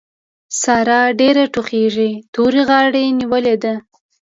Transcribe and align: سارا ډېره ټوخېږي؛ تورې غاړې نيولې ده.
سارا 0.61 1.01
ډېره 1.19 1.43
ټوخېږي؛ 1.53 2.11
تورې 2.33 2.61
غاړې 2.69 3.03
نيولې 3.19 3.55
ده. 3.63 3.73